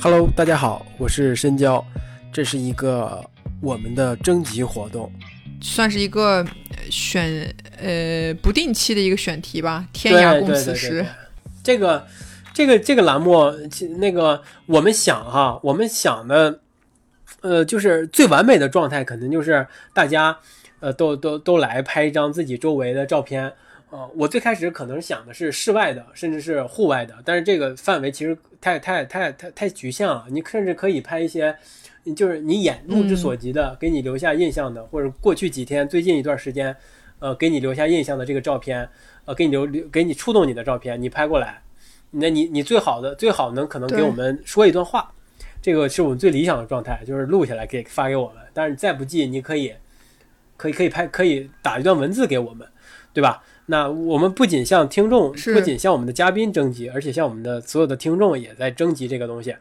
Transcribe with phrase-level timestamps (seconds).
[0.00, 1.84] Hello，大家好，我是深交，
[2.32, 3.20] 这是一个
[3.60, 5.10] 我们的征集活动，
[5.60, 6.46] 算是一个
[6.88, 9.84] 选呃不定期的一个选题吧。
[9.92, 11.04] 天涯共此时，
[11.64, 12.06] 这个
[12.54, 13.52] 这个这个栏目，
[13.98, 16.60] 那个我们想哈，我们想的，
[17.40, 20.38] 呃，就是最完美的状态，可能就是大家
[20.78, 23.52] 呃都都都来拍一张自己周围的照片。
[23.90, 30.26] 哦，我最开始可能想的是室外的，甚至是户外的，但是这个范围其实太太太太太局限了。
[30.30, 31.56] 你甚至可以拍一些，
[32.14, 36.76] 就是你眼目之所及的，给你留下印象的，或者过去几天、最近一段时间，
[37.18, 38.86] 呃，给你留下印象的这个照片，
[39.24, 41.62] 呃，给你留留给你触动你的照片，你拍过来。
[42.10, 45.10] 那你你最好的最好能可能给我们说一段话，
[45.62, 48.42] 这个是我们最理想的状态，就是录下来给发给我们。
[48.52, 49.72] 但是你再不济，你可以
[50.58, 52.68] 可以可以拍，可以打一段文字给我们，
[53.14, 53.42] 对吧？
[53.70, 59.54] 那我们不仅向听众，不仅向我们的嘉宾征集，而且向我们的所有的听众也在征集这个东西。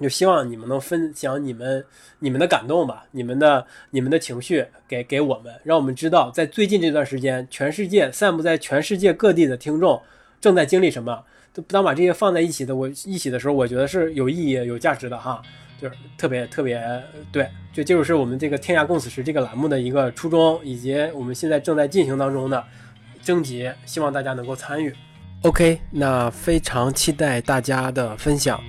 [0.00, 1.84] 就希望你们能分享你们
[2.18, 10.02] 你们的感动吧，你们的你们的情绪给给我们，让我们知道在最近这段时间，全世界散布在全世界各地的听众
[10.40, 11.22] 正在经历什么。
[11.68, 15.40] 当把这些放在一起的我一起的时候，我觉得是有意义、有价值的哈，
[15.80, 16.82] 就是特别特别
[17.30, 22.64] 对，就就是我们这个“天涯共此时”这个栏目的一个初衷，以及我们现在正在进行当中的。
[23.22, 24.94] 征集，希望大家能够参与。
[25.42, 28.62] OK，那非常期待大家的分享。